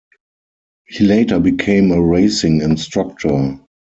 [0.87, 3.59] He later became a racing instructor.